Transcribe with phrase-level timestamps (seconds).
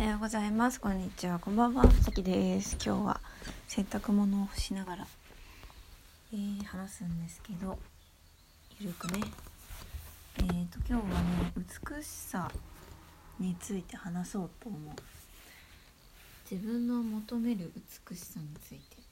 [0.00, 0.80] おはようございます。
[0.80, 1.40] こんにちは。
[1.40, 1.90] こんばんは。
[1.90, 2.76] さきです。
[2.76, 3.20] 今日は
[3.66, 5.06] 洗濯物を干しながら、
[6.32, 7.76] えー、話すんですけど
[8.78, 9.20] ゆるくね。
[10.36, 12.48] えーと今日はね美しさ
[13.40, 14.94] について話そうと思う。
[16.48, 17.72] 自分の求める
[18.08, 19.02] 美しさについて。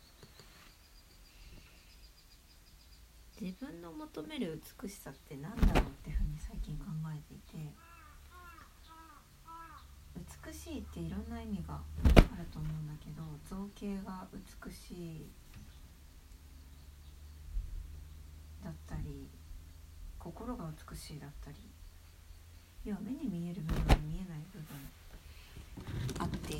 [3.41, 7.86] 自分の求める美しさって何だろうっていうふうに最近考えていて。
[10.47, 11.79] 美しいっていろんな意味があ
[12.39, 15.27] ると思うんだけど造形が美しい
[18.63, 19.27] だったり
[20.21, 21.57] 心が美しいだったり
[22.85, 24.77] 要は目に見える部分見えない部分
[26.21, 26.55] あって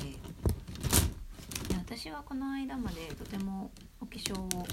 [1.73, 4.67] 私はこの間までとてもお化粧を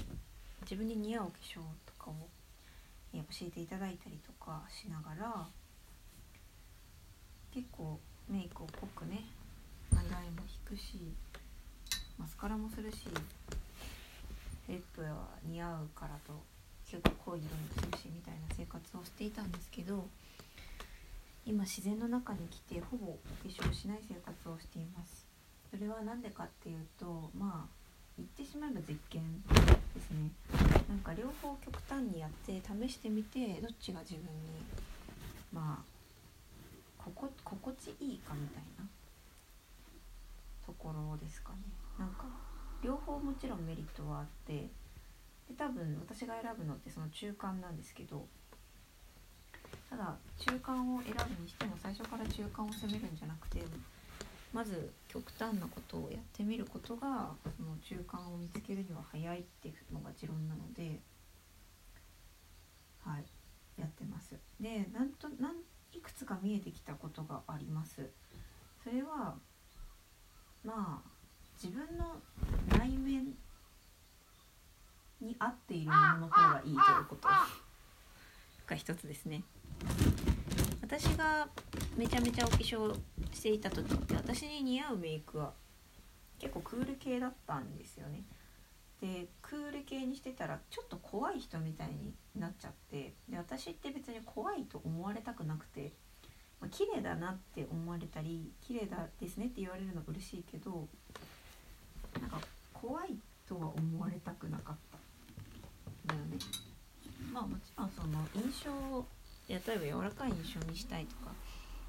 [0.63, 1.55] 自分に似合うお化粧
[1.85, 2.15] とかを
[3.13, 5.47] 教えていただいたりとかしながら
[7.53, 7.97] 結構
[8.29, 9.23] メイクを濃くね
[9.95, 10.99] アイラインも引くし
[12.17, 13.07] マスカラもするし
[14.67, 16.33] リップは似合うからと
[16.89, 20.07] 結構濃い色にするしみたいな生活をしていたんですけど
[21.45, 25.25] 今自然の中に来てほぼ化粧しない生活をしています。
[25.69, 27.69] それは何でかっていうとまあ
[28.17, 29.21] 言ってしまえば実験
[29.93, 30.31] ですね。
[30.89, 34.29] なんか両方極端にやって試してみてどっちが自分に
[35.53, 35.94] まあ
[37.43, 38.85] こ心地いいかみたいな
[40.65, 41.57] ところですかね
[41.97, 42.25] なんか
[42.81, 44.53] 両方もちろんメリットはあって
[45.47, 48.25] で多分私が選ぶのってその中間なんですけど
[49.89, 53.61] ただ中間を選ぶにしても最初から中間を攻めるんじゃなくて
[54.51, 60.99] まず極端なことをやってみることがその中間を見つけるには早いっていうのが持論なので
[63.03, 63.25] はい
[63.77, 64.35] やってます。
[64.59, 65.09] でなん
[66.45, 68.07] 見えてきたことがあります。
[68.83, 69.33] それは
[70.63, 71.09] まあ
[71.61, 72.17] 自分の
[72.77, 73.33] 内面
[75.19, 77.27] に合っているものの方がいいということ
[78.67, 79.41] が一つですね。
[80.83, 81.47] 私が
[81.97, 82.95] めちゃめちゃお化粧
[83.33, 85.51] していた時って私に似合うメイクは
[86.37, 88.23] 結構クール系だったんですよね。
[89.01, 95.91] でクール系にしてたらちょっと怖い人みたいになっちゃってで私って別に怖いと思われたくなくて、
[96.61, 100.87] まあ、綺麗だなって思われたり綺麗だですねって言われるの嬉しいけど
[102.19, 102.39] なんか
[102.73, 103.17] 怖い
[103.47, 104.75] とは思われたくなかっ
[106.07, 106.37] ただよね。
[107.33, 109.05] まあもちろんその印象を
[109.47, 111.31] 例えば柔らかい印象にしたいとか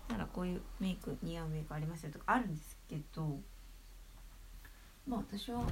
[0.08, 3.40] ならこういうメイク似合うメイクありますよとかあるんですけど
[5.06, 5.62] まあ私は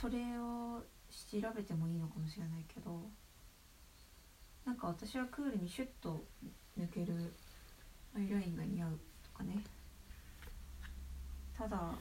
[0.00, 3.02] それを調べてもいいのかもしれないけど
[4.64, 6.24] なんか私はクールにシュッと
[6.78, 7.32] 抜ける
[8.14, 9.62] アイラインが似合うとかね。
[11.56, 11.92] ただ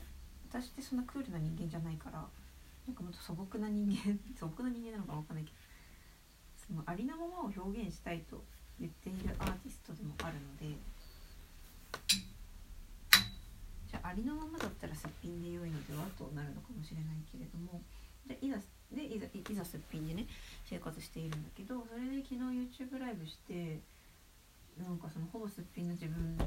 [0.50, 2.26] 私ってそんなクールな人間じゃないから
[2.88, 5.58] なんかもっと素朴な人間 素朴な人間なのか分かんないけど
[6.68, 8.44] そのありのままを表現したいと
[8.80, 10.76] 言っているアーティストでもあるので
[13.88, 17.82] じゃあありのままだったらすっぴんで良いのではとなるのかもしれないけれども
[18.26, 18.58] でいざ
[18.92, 20.28] でいざいざすっぴんでね
[20.66, 22.42] 生活しているんだけどそれで昨日
[22.84, 23.80] YouTube ライブして
[24.78, 26.38] なんかそのほぼすっぴんの自分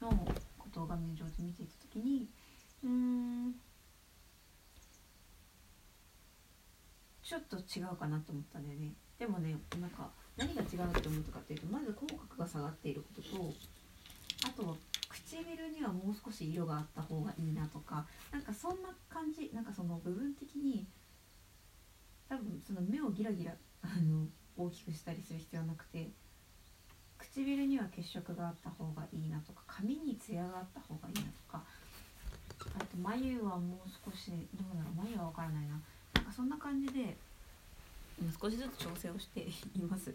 [0.00, 0.10] の
[0.58, 2.28] ことを画面上で見ていた時に
[2.84, 3.54] うーん
[7.22, 8.92] ちょっと違うかなと思ったんだよね。
[9.18, 13.54] でもねなんか何が違うって思ったかっていうとまず口角が下がっていることと
[14.44, 14.74] あとは
[15.08, 20.86] 唇にはもう少し色があった方がいいなとかなんかそんな感じなんかその部分的に
[22.28, 23.52] 多分その目をギラギラ
[23.82, 26.10] あの大きくしたりする必要はなくて
[27.34, 31.62] 唇には血色があった方がいいなとか髪にツヤがあった方がいいなとか
[32.76, 35.80] あと眉はもう少しどうだろう眉は分からないな。
[36.14, 37.16] なんかそんな感じで
[38.40, 40.14] 少しずつ調整をしています。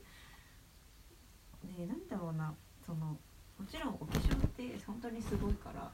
[1.76, 2.54] でなんだろうな
[2.86, 3.18] そのも
[3.70, 5.90] ちろんお化粧って本当にすごいから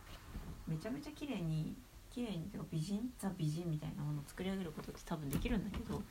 [0.68, 1.74] めちゃめちゃ綺麗に
[2.12, 6.04] 綺麗にてか美人ザ美人みたいなものを作り上げることって多分できるんだけど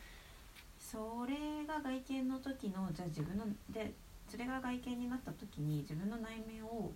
[0.80, 3.92] それが外見の時のじゃあ自分ので
[4.32, 6.90] それが外見になった時に自分の内面を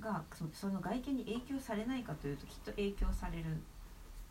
[0.00, 0.22] が
[0.52, 3.60] その外見に影響されないかというときっと影響されるん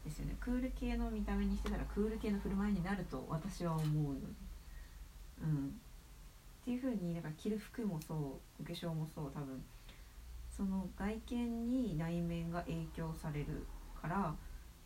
[0.06, 0.38] ですよね。
[0.40, 4.28] クール系の見た目にしてたらクール系の振る舞いになると私は思うので。
[5.44, 5.68] うん。
[6.62, 8.18] っていう風にだから着る服もそう
[8.62, 9.62] お化粧もそう多分。
[10.50, 13.66] その外見に内面が影響される
[14.02, 14.34] から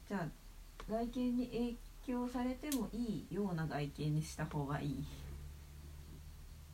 [0.08, 0.28] じゃあ
[0.90, 1.76] 外見に影
[2.16, 5.04] 響されてもいいような外見にした方がいい。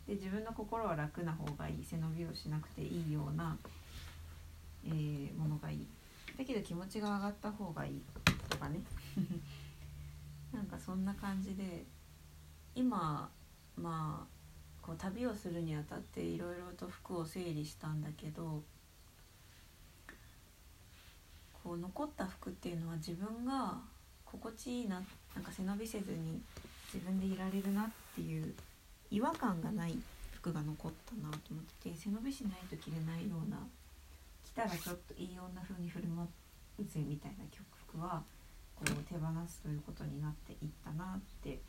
[0.07, 3.57] で自分の心は楽な方がいい背伸びをしなくていいような
[4.85, 5.87] えーものがいい。
[6.37, 8.01] だけど気持ちが上がった方がいい。
[8.49, 8.81] とかね。
[10.51, 11.85] なんかそんな感じで
[12.75, 13.29] 今
[13.75, 14.33] まあ
[14.81, 18.63] こう旅をするにあたっていろいろと服を整理したんだけど
[21.63, 23.79] こう残った服っていうのは自分が
[24.25, 25.01] 心地いいな
[25.33, 26.41] なんか背伸びせずに
[26.93, 28.53] 自分でいられるなっていう
[29.13, 29.95] 違和感がない
[30.33, 33.61] 服が残ったなと思ってて背伸びしないと着れないような
[34.43, 36.25] 着たらちょっといい女風に振る舞
[36.79, 37.45] うぜみたいな
[37.87, 38.23] 服は
[38.75, 41.61] こう手放すということになっていったなって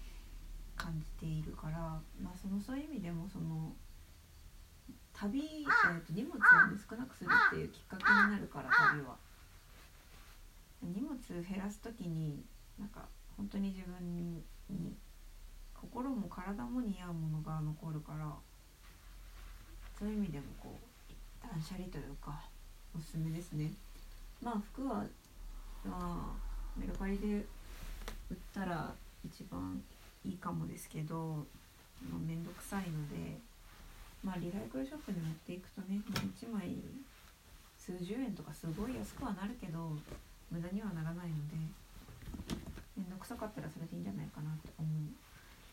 [0.75, 1.79] 感じているから、
[2.17, 3.70] まあ、そのそういう意味でもその
[5.12, 9.17] 旅、えー、と荷物を、ね、少なくするっていうきっかけになるから旅は。
[10.82, 11.17] 荷物
[11.49, 12.43] 減らす時に
[12.79, 14.43] なんか本当に自分に
[16.04, 18.28] 心も体も似合うものが残るから
[19.98, 22.44] そういう意味でもこう断捨離というか
[22.94, 23.72] おすすめですね。
[24.42, 25.02] まあ服は
[25.82, 27.46] まあメルカリで
[28.28, 28.92] 売ったら
[29.24, 29.80] 一番
[30.26, 31.46] いいかもですけど
[32.12, 33.40] 面倒くさいので
[34.22, 36.76] まあリサイクルショップに持っていくとねもう1枚
[37.78, 39.96] 数十円とかすごい安くはなるけど
[40.50, 41.56] 無駄にはならないので
[42.96, 45.24] 面倒くさかったらそれでいいんじゃないかなって思う。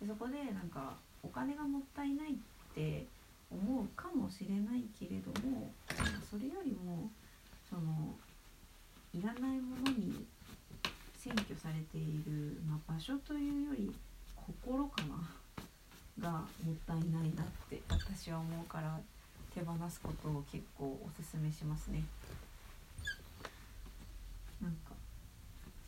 [0.01, 2.35] でそこでなんかお金がもったいないっ
[2.73, 3.05] て
[3.51, 5.71] 思うかもしれないけれども
[6.29, 7.09] それよりも
[7.69, 8.15] その
[9.13, 10.25] いらないものに
[11.23, 13.93] 占拠されている、まあ、場所というより
[14.35, 15.03] 心か
[16.19, 16.31] なが
[16.63, 18.99] もったいないなって私は思うから
[19.53, 22.03] 手放すことを結構おすすめしますね。
[24.61, 24.93] なんか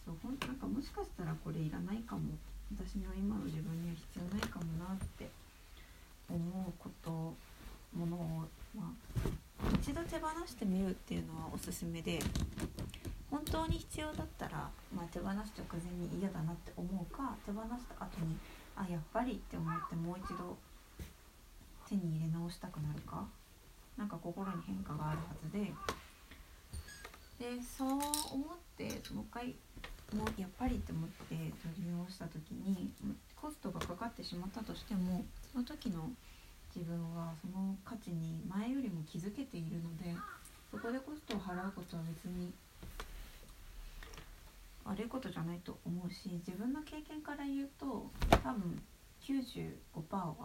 [0.05, 2.21] そうほんなんかもしかしたらこれいらないかも
[2.77, 5.29] 私の今の自分には必要ないかもなって
[6.29, 7.11] 思うこと
[7.95, 8.19] ものを、
[8.75, 12.19] まあ、一度手放してみるっていうのはおすすめで
[13.29, 18.37] 本当に必要だったら、まあ、手放す直前に嫌だなって思うか手放した後に
[18.75, 20.57] あやっぱりって思ってもう一度
[21.87, 23.23] 手に入れ直したくなるか
[23.97, 25.71] なんか心に変化があるはずで。
[27.39, 28.01] でそう思っ
[28.77, 29.55] てもう一回
[30.13, 31.49] もやっぱりって思って取
[31.79, 32.91] り直した時に
[33.35, 36.09] コストがかかってしまったとしてもその時の
[36.75, 40.15] 自分はその価値に前よりも気づけているので
[40.71, 42.51] そこでコストを払うことは別に
[44.85, 48.81] 悪いことじゃないと思うし自分の経験から言うと多分
[49.21, 49.71] 95%
[50.11, 50.35] は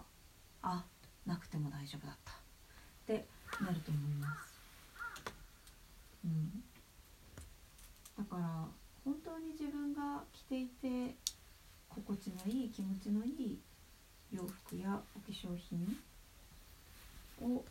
[0.63, 0.85] あ
[1.27, 2.35] なくても大丈夫だったっ
[3.07, 3.27] て
[3.63, 4.61] なると思います。
[6.25, 6.63] うん、
[8.19, 8.65] だから
[9.05, 11.15] 本当に自分が着ていて
[11.89, 13.59] 心地のいい気持ちのいい
[14.33, 15.97] 洋服やお化粧品
[17.41, 17.65] を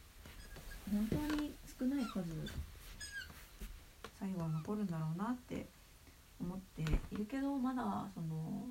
[0.89, 2.23] 本当に少ない数
[4.19, 5.65] 最後は残るんだろうなって
[6.39, 6.85] 思ってい
[7.17, 8.63] るけどまだその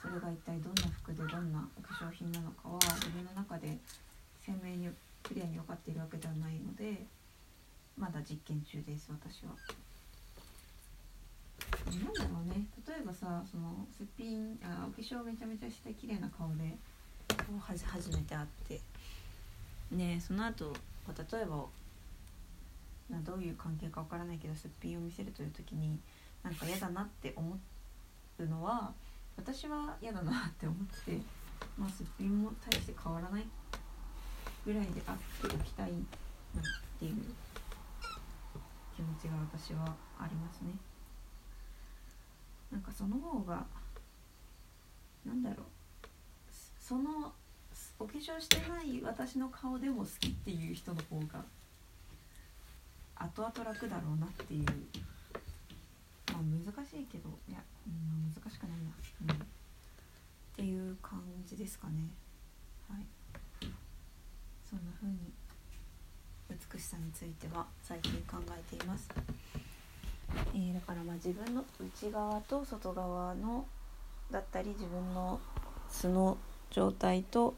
[0.00, 3.76] それが一体どんな服でどんなお化粧品なのかは自分の中で
[4.44, 4.88] 鮮明に
[5.22, 7.02] クリアに分かっているわけではないので
[7.98, 9.50] まだ実験中です私は。
[11.86, 16.76] なんだろうね例えばさそのすっぴんあお化粧めちゃめちゃして綺麗な顔で
[17.28, 18.80] こうはじ初めて会って
[19.92, 20.72] ねその後
[21.32, 21.64] 例えば
[23.08, 25.98] などういう関係かわからないけどすっぴんを見せるという時に
[26.42, 27.56] なんか嫌だなって思
[28.38, 28.92] うのは
[29.36, 31.18] 私は嫌だなって思って
[31.78, 33.44] まあすっぴんも大して変わらない
[34.64, 36.64] ぐらいであっておきたいなっ
[36.98, 37.14] ていう
[38.96, 40.72] 気持ちが私はありますね。
[42.70, 43.64] なんかその方が
[45.24, 45.66] なんだろう。
[46.80, 47.32] その
[47.98, 51.44] お化粧してない私の顔でも好きっていう人の方が
[53.16, 54.64] 後々楽だろうなっていう。
[56.32, 58.70] まあ難しいけどいや、うん、難しくない
[59.26, 59.46] な、うん、っ
[60.54, 61.94] ていう感じですかね。
[62.88, 63.06] はい。
[64.68, 65.32] そんな風に
[66.50, 69.08] 美しさについては最近考えています、
[71.16, 73.66] 自分の内側と外側の
[74.30, 75.40] だったり自分の
[75.88, 76.38] 素の
[76.70, 77.54] 状態と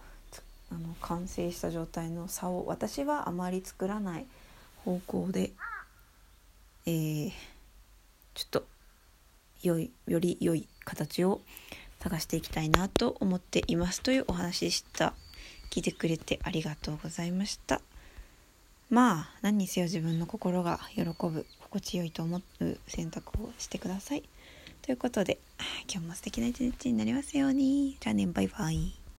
[0.71, 4.27] あの完成した状態の差を私はあまり作らない
[4.85, 5.53] 方向で、
[6.87, 7.33] えー、
[8.35, 8.65] ちょっと
[9.62, 11.41] 良いより良い形を
[12.00, 15.15] 探していきたいなと思っていますというお話でした。
[15.71, 17.81] 聞いてくれてありがとうございました。
[18.91, 24.23] まあ何にせよ自分の心が喜ぶ心地よいと思う選択をしてください。
[24.83, 25.39] ということで
[25.93, 27.97] 今日も素敵な一日になりますように。
[28.01, 28.99] じゃあねバイバイ。